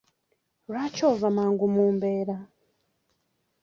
Lwaki 0.69 1.01
ova 1.11 1.27
mangu 1.35 1.65
mu 1.73 1.85
mbeera? 1.95 2.37